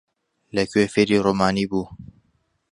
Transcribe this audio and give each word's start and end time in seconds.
لەکوێ 0.55 0.83
فێری 0.93 1.23
ڕۆمانی 1.25 1.65
بوو؟ 1.71 1.85